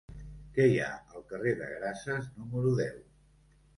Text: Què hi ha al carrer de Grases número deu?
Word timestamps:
Què 0.55 0.65
hi 0.69 0.79
ha 0.85 0.87
al 1.17 1.21
carrer 1.33 1.53
de 1.61 1.67
Grases 1.75 2.33
número 2.41 2.77
deu? 2.81 2.99